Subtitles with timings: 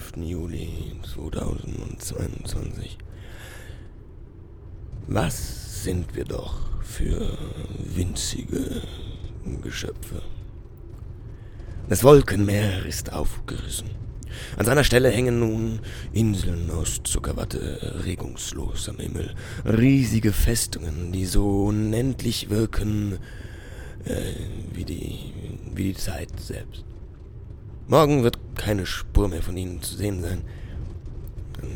[0.00, 0.16] 5.
[0.16, 2.96] Juli 2022.
[5.06, 7.36] Was sind wir doch für
[7.94, 8.80] winzige
[9.60, 10.22] Geschöpfe.
[11.90, 13.90] Das Wolkenmeer ist aufgerissen.
[14.56, 15.80] An seiner Stelle hängen nun
[16.14, 19.34] Inseln aus Zuckerwatte regungslos am Himmel.
[19.66, 23.18] Riesige Festungen, die so unendlich wirken
[24.04, 24.32] äh,
[24.72, 25.18] wie, die,
[25.74, 26.84] wie die Zeit selbst.
[27.86, 30.42] Morgen wird keine Spur mehr von ihnen zu sehen sein.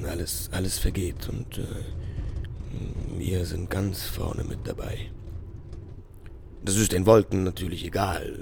[0.09, 5.11] Alles, alles vergeht und äh, wir sind ganz vorne mit dabei.
[6.65, 8.39] Das ist den Wolken natürlich egal.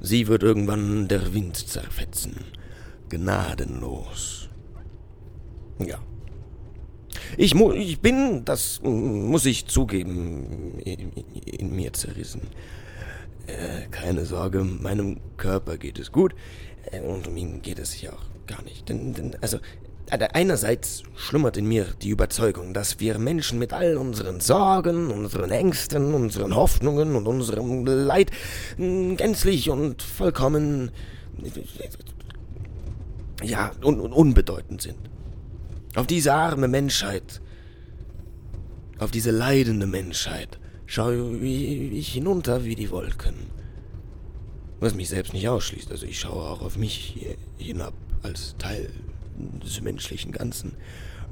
[0.00, 2.36] Sie wird irgendwann der Wind zerfetzen.
[3.08, 4.48] Gnadenlos.
[5.78, 5.98] Ja.
[7.36, 12.42] Ich, mu ich bin, das muss ich zugeben, in, in mir zerrissen.
[13.46, 16.34] Äh, keine Sorge, meinem Körper geht es gut
[16.90, 18.88] äh, und um ihn geht es sich auch gar nicht.
[18.88, 19.58] Denn, denn also
[20.08, 26.14] Einerseits schlummert in mir die Überzeugung, dass wir Menschen mit all unseren Sorgen, unseren Ängsten,
[26.14, 28.30] unseren Hoffnungen und unserem Leid
[28.76, 30.92] gänzlich und vollkommen
[33.42, 34.98] ja, un unbedeutend sind.
[35.96, 37.40] Auf diese arme Menschheit,
[38.98, 43.34] auf diese leidende Menschheit schaue ich hinunter wie die Wolken.
[44.78, 48.90] Was mich selbst nicht ausschließt, also ich schaue auch auf mich hinab als Teil
[49.64, 50.74] des menschlichen Ganzen.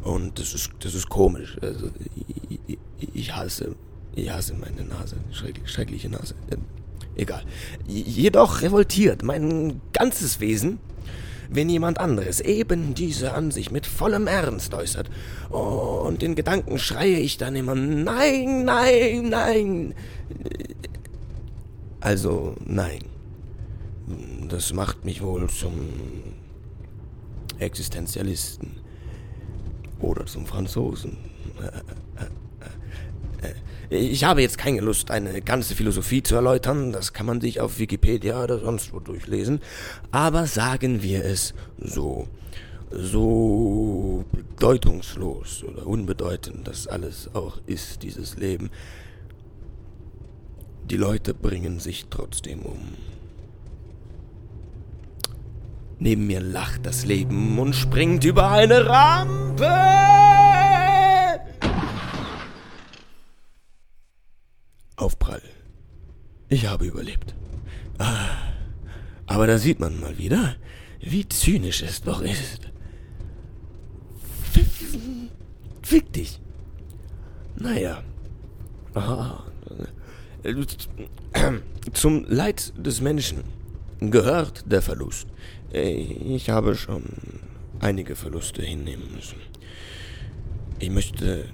[0.03, 1.57] Und das ist, das ist komisch.
[1.63, 1.91] Also,
[2.69, 2.79] ich,
[3.15, 3.75] ich hasse,
[4.15, 5.17] ich hasse meine Nase.
[5.33, 6.35] Schrecklich, schreckliche Nase.
[6.51, 6.63] Ähm,
[7.17, 7.43] egal.
[7.87, 10.79] Jedoch revoltiert mein ganzes Wesen,
[11.51, 15.11] wenn jemand anderes eben diese Ansicht mit vollem Ernst äußert.
[15.51, 19.95] Und in Gedanken schreie ich dann immer, nein, nein, nein.
[22.01, 23.01] Also, nein.
[24.49, 25.75] Das macht mich wohl zum
[27.59, 28.77] Existenzialisten
[30.01, 31.17] oder zum Franzosen.
[33.91, 37.79] Ich habe jetzt keine Lust, eine ganze Philosophie zu erläutern, das kann man sich auf
[37.79, 39.61] Wikipedia oder sonst wo durchlesen,
[40.11, 42.29] aber sagen wir es so,
[42.91, 48.71] so bedeutungslos oder unbedeutend das alles auch ist, dieses Leben.
[50.91, 52.79] Die Leute bringen sich trotzdem um.
[55.99, 60.24] Neben mir lacht das Leben und springt über eine Rampe.
[66.49, 67.35] Ich habe überlebt.
[67.99, 68.29] Ah,
[69.27, 70.57] aber da sieht man mal wieder,
[71.01, 72.71] wie zynisch es doch ist.
[75.83, 76.41] Fick dich.
[77.57, 78.03] Naja.
[81.93, 83.45] Zum Leid des Menschen
[84.01, 85.27] gehört der Verlust.
[85.73, 87.05] Ich habe schon
[87.81, 89.39] einige Verluste hinnehmen müssen.
[90.79, 91.49] Ich möchte,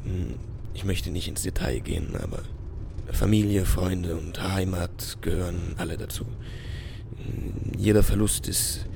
[0.74, 2.42] ich möchte nicht ins Detail gehen, aber
[3.12, 6.24] Familie, Freunde und Heimat gehören alle dazu.
[7.76, 8.86] Jeder Verlust ist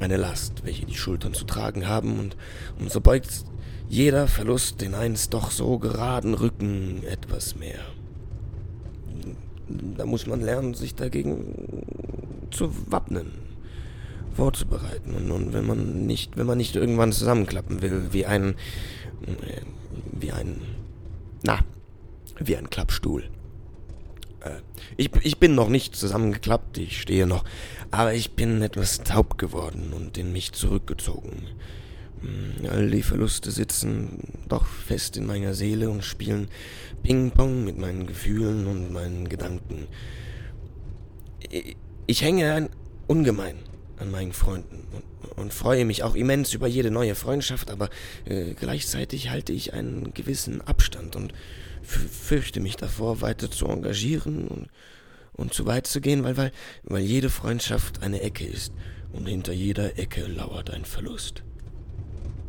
[0.00, 2.36] eine Last, welche die Schultern zu tragen haben, und
[2.78, 3.44] umso beugt
[3.88, 7.80] jeder Verlust den einst doch so geraden Rücken etwas mehr.
[9.96, 11.54] Da muss man lernen, sich dagegen
[12.50, 13.32] zu wappnen
[14.34, 15.14] vorzubereiten.
[15.14, 18.54] Und, und wenn man nicht, wenn man nicht irgendwann zusammenklappen will, wie ein,
[19.22, 19.62] äh,
[20.12, 20.60] wie ein,
[21.42, 21.58] na,
[22.38, 23.24] wie ein Klappstuhl.
[24.40, 24.60] Äh,
[24.96, 27.44] ich, ich bin noch nicht zusammengeklappt, ich stehe noch,
[27.90, 31.48] aber ich bin etwas taub geworden und in mich zurückgezogen.
[32.20, 36.48] Hm, all die Verluste sitzen doch fest in meiner Seele und spielen
[37.02, 39.86] Ping-Pong mit meinen Gefühlen und meinen Gedanken.
[42.06, 42.68] Ich, hänge
[43.06, 43.56] ungemein
[44.00, 47.90] an meinen Freunden und, und, freue mich auch immens über jede neue Freundschaft, aber
[48.24, 51.32] äh, gleichzeitig halte ich einen gewissen Abstand und
[51.82, 54.68] fürchte mich davor, weiter zu engagieren und,
[55.32, 56.52] und zu weit zu gehen, weil, weil,
[56.84, 58.72] weil jede Freundschaft eine Ecke ist
[59.12, 61.42] und hinter jeder Ecke lauert ein Verlust.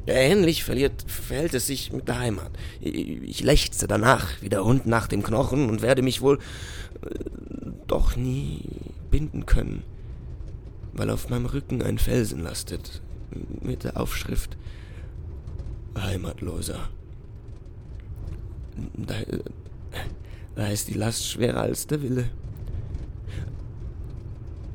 [0.08, 2.52] Ähnlich verliert, verhält es sich mit der Heimat.
[2.82, 7.10] Ich, lechze danach wie der Hund nach dem Knochen und werde mich wohl äh,
[7.86, 8.62] doch nie
[9.12, 9.84] binden können
[11.00, 13.02] weil auf meinem Rücken ein Felsen lastet,
[13.62, 14.58] mit der Aufschrift
[15.98, 16.90] Heimatloser.
[18.98, 19.16] Da,
[20.56, 22.26] da ist die Last schwerer als der Wille.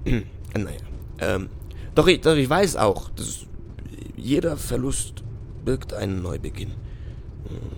[0.54, 0.78] naja.
[1.18, 1.50] Ähm,
[1.94, 3.44] doch, ich, doch ich weiß auch, dass
[4.16, 5.22] jeder Verlust
[5.62, 6.72] birgt einen Neubeginn.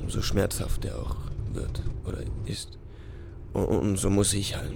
[0.06, 1.16] So schmerzhaft er auch
[1.52, 2.78] wird oder ist.
[3.52, 4.70] Und so muss ich halt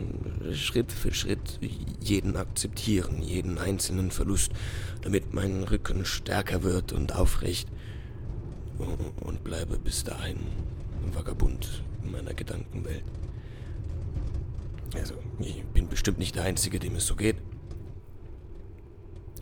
[0.53, 1.61] Schritt für Schritt
[2.01, 4.53] jeden akzeptieren, jeden einzelnen Verlust,
[5.03, 7.69] damit mein Rücken stärker wird und aufrecht.
[9.21, 10.39] Und bleibe bis dahin
[11.13, 13.05] Vagabund in meiner Gedankenwelt.
[14.95, 17.37] Also, ich bin bestimmt nicht der Einzige, dem es so geht.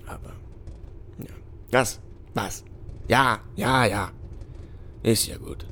[0.06, 0.34] Aber,
[1.18, 1.34] ja.
[1.70, 2.00] Was?
[2.34, 2.64] Was?
[3.06, 4.12] Ja, ja, ja.
[5.02, 5.66] Ist ja gut.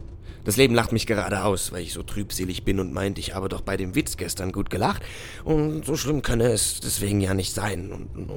[0.47, 3.49] Das Leben lacht mich gerade aus, weil ich so trübselig bin und meint, ich habe
[3.49, 5.03] doch bei dem Witz gestern gut gelacht.
[5.45, 7.91] Und so schlimm könne es deswegen ja nicht sein.
[7.91, 8.31] Und,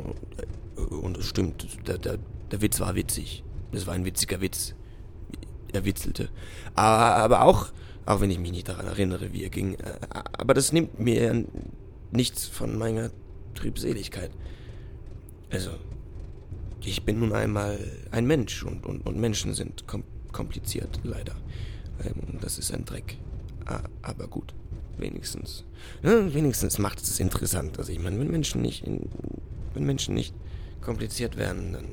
[0.90, 2.18] und, es stimmt, der, der,
[2.52, 3.44] der Witz war witzig.
[3.72, 4.74] Es war ein witziger Witz.
[5.72, 6.30] Er witzelte.
[6.74, 7.68] Aber, aber auch,
[8.08, 9.76] auch wenn ich mich nicht daran erinnere, wie er ging.
[9.76, 10.00] Äh,
[10.34, 11.46] aber das nimmt mir
[12.10, 13.12] nichts von meiner
[13.54, 14.32] Trübseligkeit.
[15.52, 15.70] Also,
[16.82, 17.78] ich bin nun einmal
[18.10, 21.36] ein Mensch und, und, und Menschen sind kom kompliziert, leider.
[22.04, 23.18] Ähm, das ist ein Dreck.
[24.02, 24.56] Aber gut,
[24.98, 25.64] wenigstens.
[26.02, 27.78] Ja, wenigstens macht es interessant.
[27.78, 29.10] Also ich meine, wenn Menschen nicht, in,
[29.74, 30.34] wenn Menschen nicht
[30.82, 31.86] kompliziert wären, dann,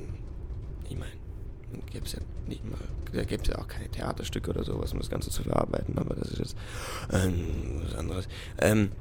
[0.89, 1.11] ich meine,
[1.71, 2.79] dann gäbe es ja nicht mal,
[3.11, 6.15] da gäbe es ja auch keine Theaterstücke oder sowas, um das Ganze zu verarbeiten, aber
[6.15, 6.57] das ist jetzt
[7.11, 8.27] ähm, was anderes.
[8.59, 8.91] Ähm,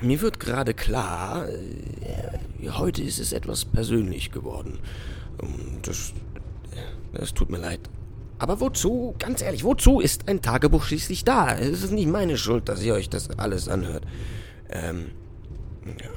[0.00, 4.78] mir wird gerade klar, äh, heute ist es etwas persönlich geworden.
[5.38, 6.12] Und das,
[7.12, 7.80] das tut mir leid.
[8.42, 11.56] Aber wozu, ganz ehrlich, wozu ist ein Tagebuch schließlich da?
[11.56, 14.02] Es ist nicht meine Schuld, dass ihr euch das alles anhört.
[14.68, 15.12] Ähm,
[15.86, 16.10] ja.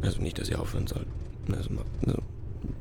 [0.00, 1.06] Also nicht, dass ihr aufhören sollt.
[1.54, 1.68] Also,
[2.06, 2.22] also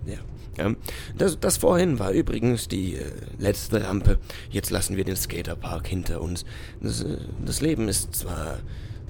[0.05, 0.17] ja.
[0.57, 0.77] Ähm,
[1.17, 4.17] das, das vorhin war übrigens die äh, letzte Rampe.
[4.49, 6.45] Jetzt lassen wir den Skaterpark hinter uns.
[6.79, 8.59] Das, äh, das Leben ist zwar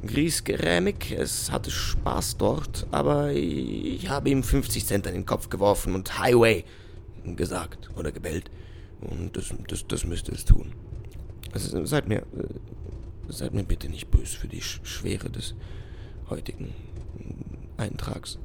[0.03, 5.93] griesgrämig, es hatte Spaß dort, aber ich habe ihm 50 Cent an den Kopf geworfen
[5.93, 6.65] und Highway
[7.23, 8.49] gesagt oder gebellt.
[9.03, 10.73] Und das, das, das müsste es tun.
[11.51, 12.23] Also seid mir, äh,
[13.29, 15.55] seid mir bitte nicht böse für die Schwere des
[16.29, 16.73] heutigen
[17.77, 18.39] Eintrags.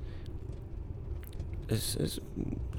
[1.68, 2.22] Es ist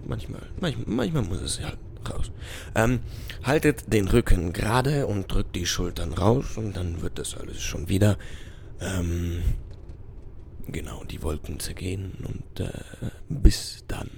[0.06, 1.74] manchmal, manchmal, manchmal muss es ja
[2.10, 2.32] raus.
[2.76, 3.00] Ähm,
[3.44, 7.90] haltet den Rücken gerade und drückt die Schultern raus und dann wird das alles schon
[7.90, 8.18] wieder.
[8.80, 9.42] Ähm,
[10.68, 12.72] genau, die Wolken zergehen und äh,
[13.30, 14.10] bis dann.